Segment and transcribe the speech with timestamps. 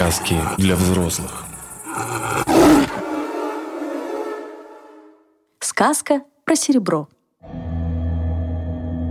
[0.00, 1.44] Сказки для взрослых.
[5.60, 7.06] Сказка про серебро.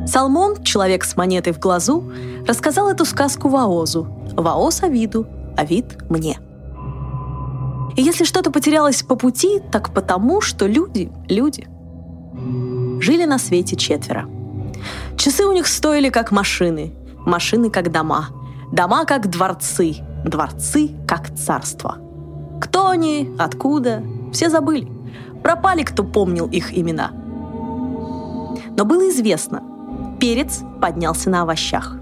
[0.08, 2.12] Салмон, человек с монетой в глазу,
[2.48, 4.08] рассказал эту сказку Ваозу.
[4.36, 6.40] Ваоз Авиду, Авид мне.
[7.96, 11.68] И если что-то потерялось по пути, так потому, что люди– люди.
[13.00, 14.28] Жили на свете четверо.
[15.18, 16.96] Часы у них стоили как машины,
[17.28, 18.30] машины как дома,
[18.72, 21.98] дома как дворцы, дворцы как царство.
[22.62, 24.88] Кто они, откуда, все забыли.
[25.44, 27.12] Пропали, кто помнил их имена.
[28.78, 29.64] Но было известно,
[30.20, 31.98] перец поднялся на овощах.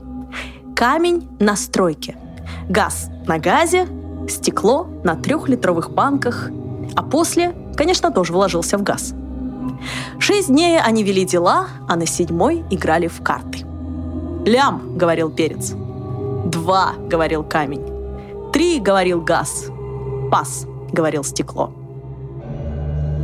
[0.75, 2.17] Камень на стройке.
[2.69, 3.87] Газ на газе,
[4.29, 6.49] стекло на трехлитровых банках,
[6.95, 9.13] а после, конечно, тоже вложился в газ.
[10.19, 13.65] Шесть дней они вели дела, а на седьмой играли в карты.
[14.45, 15.73] «Лям»,— говорил перец.
[16.45, 17.96] «Два»,— говорил камень.
[18.53, 19.67] «Три»,— говорил газ.
[20.31, 21.71] «Пас»,— говорил стекло.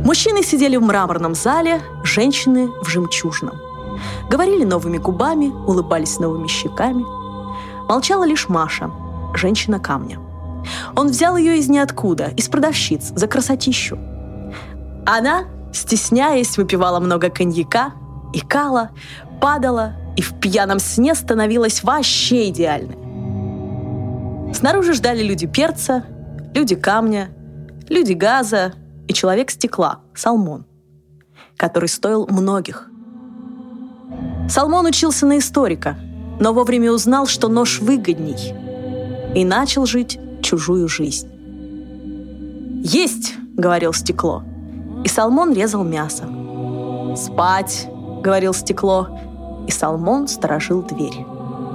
[0.04, 3.54] Мужчины сидели в мраморном зале, женщины в жемчужном.
[4.28, 7.04] Говорили новыми губами, улыбались новыми щеками.
[7.88, 8.90] Молчала лишь Маша,
[9.34, 10.18] женщина камня.
[10.94, 13.98] Он взял ее из ниоткуда, из продавщиц, за красотищу.
[15.06, 17.92] Она, стесняясь, выпивала много коньяка,
[18.32, 18.90] икала,
[19.40, 23.03] падала и в пьяном сне становилась вообще идеальной.
[24.64, 26.06] Снаружи ждали люди перца,
[26.54, 27.28] люди камня,
[27.90, 28.72] люди газа
[29.06, 30.64] и человек стекла, Салмон,
[31.58, 32.88] который стоил многих.
[34.48, 35.98] Салмон учился на историка,
[36.40, 38.54] но вовремя узнал, что нож выгодней,
[39.34, 41.28] и начал жить чужую жизнь.
[42.82, 44.44] «Есть!»— говорил стекло.
[45.04, 46.24] И Салмон резал мясо.
[47.18, 47.86] «Спать!»—
[48.22, 49.20] говорил стекло.
[49.68, 51.26] И Салмон сторожил дверь.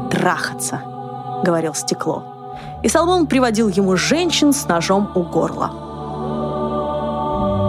[0.10, 0.82] «Трахаться!»—
[1.46, 2.39] говорил стекло.
[2.84, 5.72] И Салмон приводил ему женщин с ножом у горла.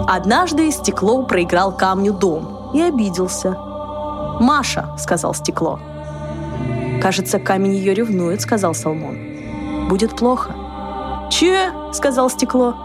[0.07, 3.57] Однажды стекло проиграл камню дом и обиделся.
[4.39, 5.79] «Маша!»— сказал стекло.
[7.01, 9.87] «Кажется, камень ее ревнует»,— сказал Салмон.
[9.89, 10.53] «Будет плохо».
[11.29, 12.75] «Че?»— сказал стекло.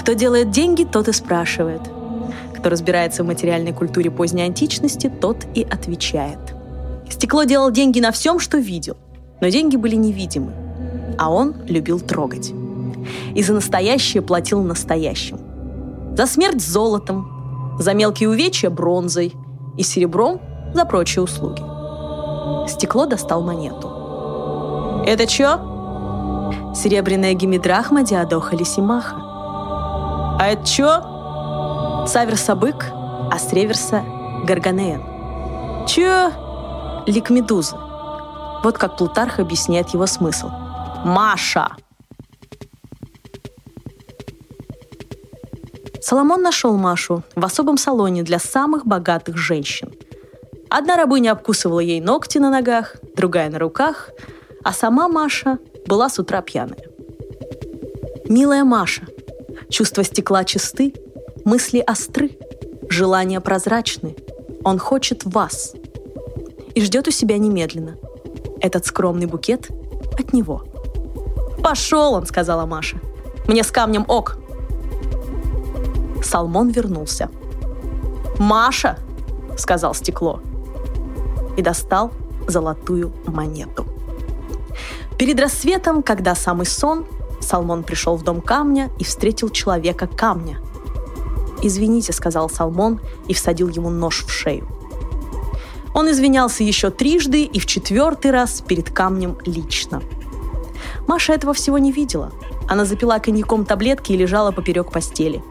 [0.00, 1.82] Кто делает деньги, тот и спрашивает.
[2.56, 6.38] Кто разбирается в материальной культуре поздней античности, тот и отвечает.
[7.08, 8.96] Стекло делал деньги на всем, что видел,
[9.40, 10.52] но деньги были невидимы,
[11.18, 12.52] а он любил трогать.
[13.34, 15.38] И за настоящее платил настоящим.
[16.16, 19.34] За смерть золотом, за мелкие увечья бронзой
[19.76, 20.40] и серебром
[20.74, 21.62] за прочие услуги.
[22.68, 25.02] Стекло достал монету.
[25.06, 25.70] «Это чё?»
[26.74, 29.16] Серебряная гимидрахма Диадоха Лисимаха.
[30.38, 32.06] А это чё?
[32.06, 32.86] Саверса бык,
[33.30, 34.02] а с реверса
[34.44, 35.02] Гарганеен.
[35.86, 36.30] Чё?
[37.06, 37.30] Лик.
[38.62, 40.50] Вот как Плутарх объясняет его смысл.
[41.04, 41.76] Маша!
[46.00, 49.92] Соломон нашел Машу в особом салоне для самых богатых женщин.
[50.68, 54.10] Одна рабыня обкусывала ей ногти на ногах, другая на руках,
[54.62, 56.84] а сама Маша была с утра пьяная.
[58.28, 59.02] «Милая Маша,
[59.68, 60.94] чувства стекла чисты,
[61.44, 62.30] мысли остры,
[62.88, 64.16] желания прозрачны.
[64.64, 65.74] Он хочет вас
[66.74, 67.96] и ждет у себя немедленно.
[68.60, 69.68] Этот скромный букет
[70.18, 70.64] от него».
[71.62, 72.98] «Пошел он!»— сказала Маша.
[73.46, 74.38] «Мне с камнем ок!»
[76.22, 77.30] Салмон вернулся.
[78.38, 78.98] «Маша!»—
[79.56, 80.40] сказал стекло.
[81.56, 82.12] И достал
[82.46, 83.86] золотую монету.
[85.18, 87.04] Перед рассветом, когда самый сон,
[87.40, 90.60] Салмон пришел в дом камня и встретил человека камня.
[91.62, 94.66] «Извините»,— сказал Салмон и всадил ему нож в шею.
[95.94, 100.02] Он извинялся еще трижды и в четвертый раз перед камнем лично.
[101.06, 102.32] Маша этого всего не видела.
[102.68, 105.42] Она запила коньяком таблетки и лежала поперек постели.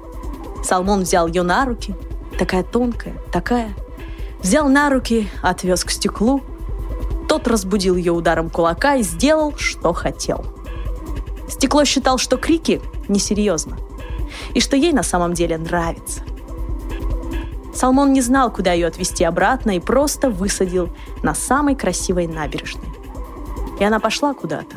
[0.63, 1.95] Салмон взял ее на руки,
[2.38, 3.73] такая тонкая, такая.
[4.41, 6.41] Взял на руки, отвез к стеклу,
[7.27, 10.45] тот разбудил ее ударом кулака и сделал, что хотел.
[11.50, 13.77] Стекло считал, что крики несерьезно,
[14.53, 16.21] и что ей на самом деле нравится.
[17.80, 20.90] Салмон не знал, куда ее отвезти обратно, и просто высадил
[21.24, 22.90] на самой красивой набережной.
[23.80, 24.76] И она пошла куда-то.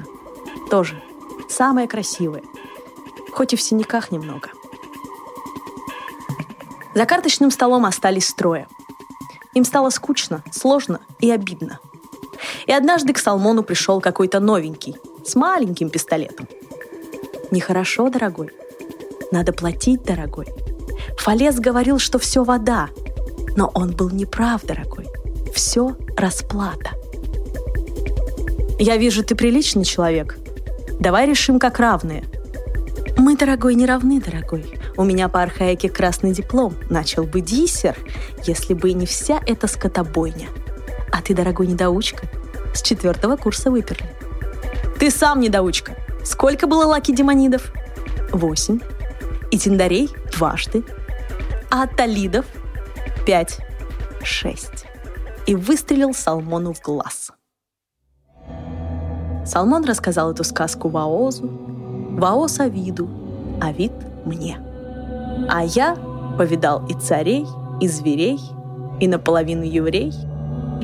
[0.70, 1.02] Тоже
[1.48, 2.42] самая красивая,
[3.32, 4.50] хоть и в синяках немного.
[6.94, 8.68] За карточным столом остались трое.
[9.54, 11.80] Им стало скучно, сложно и обидно–
[12.66, 16.48] и однажды к Салмону пришел какой-то новенький, с маленьким пистолетом.
[17.50, 18.50] Нехорошо, дорогой.
[19.30, 20.46] Надо платить, дорогой.
[21.22, 22.88] Фалес говорил, что все вода.
[23.56, 25.08] Но он был неправ, дорогой.
[25.54, 26.90] Все расплата.
[28.78, 30.38] «Я вижу, ты приличный человек»,—
[31.02, 32.22] Давай решим как равные.
[33.16, 34.64] Мы, дорогой, не равны, дорогой.
[34.96, 36.76] У меня по архаике красный диплом.
[36.90, 37.96] Начал бы диссер,
[38.44, 40.48] если бы не вся эта скотобойня.
[41.10, 42.28] А ты, дорогой недоучка,
[42.72, 44.08] с четвертого курса выперли.
[45.00, 45.96] Ты сам недоучка.
[46.24, 47.72] Сколько было лаки демонидов?
[48.30, 48.78] Восемь.
[49.50, 50.84] И тиндарей дважды.
[51.74, 52.44] А талидов
[53.24, 53.58] пять.
[54.22, 54.84] Шесть.
[55.46, 57.32] И выстрелил Салмону в глаз.
[59.46, 61.48] Салмон рассказал эту сказку Ваозу,
[62.10, 63.08] Ваоз Авиду,
[63.58, 63.92] Авид
[64.26, 64.60] мне.
[65.48, 65.96] А я
[66.36, 67.46] повидал и царей,
[67.80, 68.38] и зверей,
[69.00, 70.12] и наполовину еврей,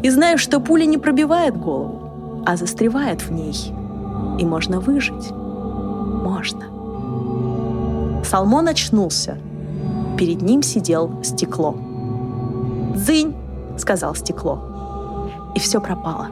[0.02, 3.54] и знаю, что пуля не пробивает голову, а застревает в ней.
[4.40, 5.32] И можно выжить.
[5.32, 6.64] Можно.
[8.24, 9.36] Салмон очнулся.
[10.18, 11.76] Перед ним сидел стекло.
[12.94, 13.36] «Дзынь!»—
[13.78, 15.30] сказал стекло.
[15.54, 16.26] И все пропало.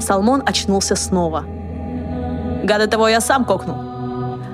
[0.00, 1.44] Салмон очнулся снова.
[2.64, 3.76] «Гада того я сам кокнул,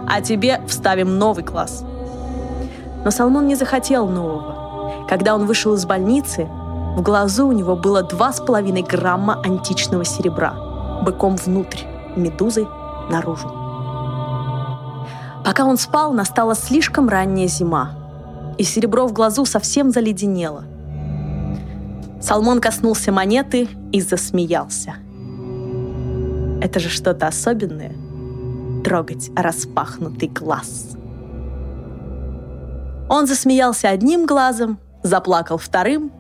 [0.09, 1.85] а тебе вставим новый класс».
[3.05, 5.07] Но Салмон не захотел нового.
[5.09, 6.49] Когда он вышел из больницы,
[6.97, 10.55] в глазу у него было два с половиной грамма античного серебра,
[11.03, 11.85] быком внутрь,
[12.17, 12.67] медузой
[13.09, 13.49] наружу.
[15.45, 17.91] Пока он спал, настала слишком ранняя зима,
[18.59, 20.65] и серебро в глазу совсем заледенело.
[22.21, 24.95] Салмон коснулся монеты и засмеялся–
[26.61, 27.95] это же что-то особенное—
[28.85, 30.97] трогать распахнутый глаз.
[33.09, 36.11] Он засмеялся одним глазом, заплакал вторым,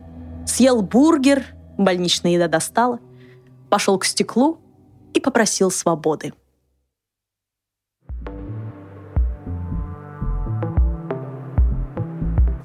[0.47, 1.45] съел бургер,
[1.79, 3.01] больничная еда достала,
[3.71, 4.59] пошел к стеклу
[5.15, 6.35] и попросил свободы.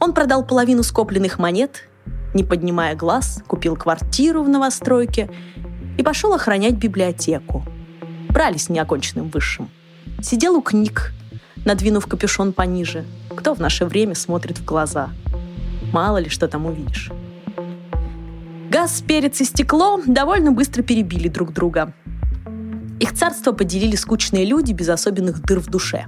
[0.01, 1.88] Он продал половину скопленных монет,
[2.33, 5.30] не поднимая глаз, купил квартиру в новостройке
[5.95, 7.63] и пошел охранять библиотеку.
[8.30, 9.69] Брали с неоконченным высшим.
[10.19, 11.13] Сидел у книг,
[11.65, 13.06] надвинув капюшон пониже.
[13.30, 15.12] Кто в наше время смотрит в глаза?
[15.94, 17.12] Мало ли, что там увидишь.
[18.71, 21.94] Газ, перец и стекло довольно быстро перебили друг друга.
[23.00, 26.06] Их царство поделили скучные люди без особенных дыр в душе.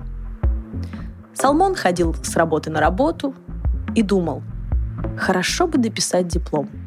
[1.35, 3.35] Салмон ходил с работы на работу
[3.95, 4.41] и думал,
[5.17, 6.69] хорошо бы дописать диплом–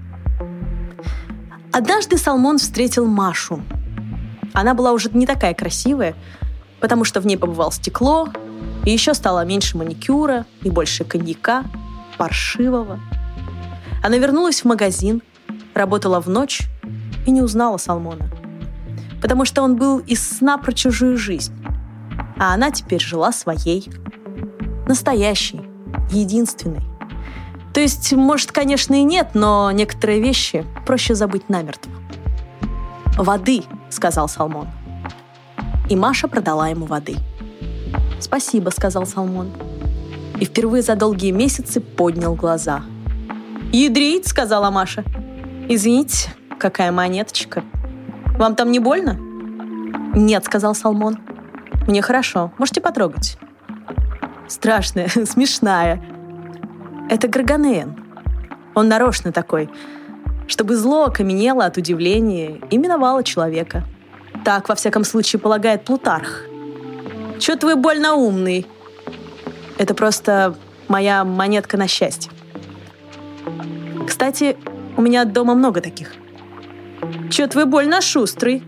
[1.76, 3.61] Однажды Салмон встретил Машу.
[4.55, 6.14] Она была уже не такая красивая,
[6.81, 8.31] потому что в ней побывал стекло,
[8.87, 11.64] и еще стало меньше маникюра и больше коньяка,
[12.17, 12.99] паршивого.
[14.02, 15.20] Она вернулась в магазин,
[15.75, 16.62] работала в ночь
[17.26, 18.31] и не узнала Салмона.
[19.20, 21.52] Потому что он был из сна про чужую жизнь.
[22.38, 23.87] А она теперь жила своей.
[24.88, 25.61] Настоящей,
[26.11, 26.96] единственной.
[27.76, 31.93] То есть, может, конечно, и нет, но некоторые вещи проще забыть намертво.
[33.19, 34.69] «Воды»,— сказал Салмон.
[35.90, 37.17] И Маша продала ему воды.
[38.19, 39.52] «Спасибо»,— сказал Салмон.
[40.40, 42.81] И впервые за долгие месяцы поднял глаза.
[43.75, 45.05] «Ядрить»,— сказала Маша.
[45.69, 47.62] «Извините, какая монеточка.
[48.38, 49.19] Вам там не больно?»
[50.14, 51.19] «Нет»,— сказал Салмон.
[51.87, 52.52] «Мне хорошо.
[52.56, 53.37] Можете потрогать».
[54.49, 56.16] «Страшная, смешная»,
[57.08, 57.97] это Гарганеен.
[58.75, 59.70] Он нарочно такой,
[60.47, 63.85] чтобы зло окаменело от удивления и миновало человека.
[64.44, 66.45] Так, во всяком случае, полагает Плутарх.
[67.38, 68.66] Чё твой больно умный?
[69.78, 70.57] Это просто
[70.88, 72.31] моя монетка на счастье.
[74.07, 74.57] Кстати,
[74.97, 76.14] у меня дома много таких.
[77.31, 78.62] Чё твой больно шустрый?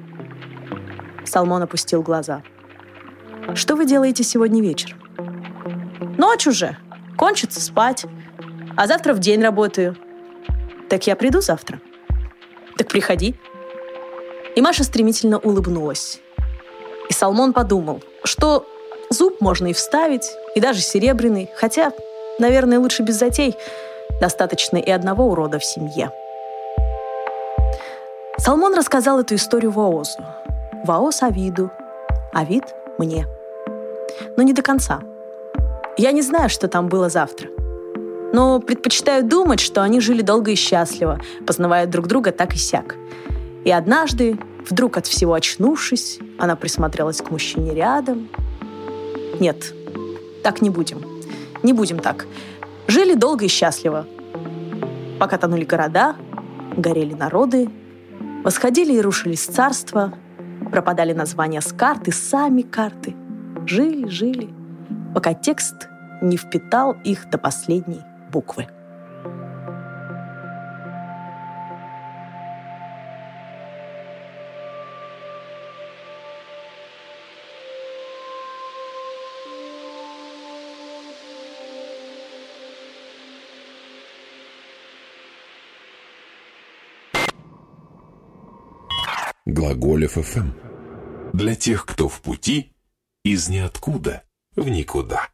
[1.25, 2.43] Салмон опустил глаза.
[3.55, 4.97] Что вы делаете сегодня вечер?
[6.19, 6.77] Ночь уже.
[7.17, 8.05] Кончится спать
[8.79, 9.97] а завтра в день работаю.
[10.89, 11.81] Так я приду завтра.
[12.77, 13.35] Так приходи.
[14.55, 16.21] И Маша стремительно улыбнулась.
[17.11, 18.65] И Салмон подумал, что
[19.11, 21.91] зуб можно и вставить, и даже серебряный, хотя,
[22.39, 23.57] наверное, лучше без затей.
[24.21, 26.13] Достаточно и одного урода в семье.
[28.37, 30.25] Салмон рассказал эту историю Ваозу.
[30.85, 31.73] Ваоз Авиду,
[32.33, 32.63] Авид
[32.97, 33.27] мне.
[34.37, 35.01] Но не до конца.
[35.97, 37.58] Я не знаю, что там было завтра
[38.33, 42.97] но предпочитаю думать, что они жили долго и счастливо, познавая друг друга так и сяк.
[43.65, 48.29] И однажды, вдруг от всего очнувшись, она присмотрелась к мужчине рядом.
[49.41, 49.75] Нет,
[50.43, 51.03] так не будем.
[51.63, 52.27] Не будем так.
[52.87, 54.07] Жили долго и счастливо.
[55.19, 56.17] Пока тонули города,
[56.77, 57.69] горели народы,
[58.45, 60.15] восходили и рушились царства,
[60.71, 63.17] пропадали названия с карты, сами карты.
[63.67, 64.49] Жили, жили,
[65.15, 65.89] пока текст
[66.23, 68.67] не впитал их до последней буквы.
[89.47, 90.53] Глаголев ФМ.
[91.33, 92.77] Для тех, кто в пути,
[93.25, 94.23] из ниоткуда
[94.55, 95.31] в никуда.